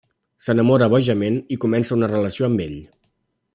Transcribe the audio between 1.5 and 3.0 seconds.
i comença una relació amb ell.